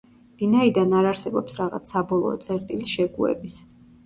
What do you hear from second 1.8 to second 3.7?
საბოლოო წერტილი შეგუების.